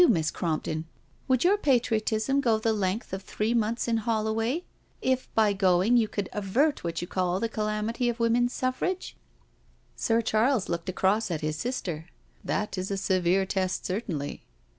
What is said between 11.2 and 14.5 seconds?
at his sister." That is a severe test certainly.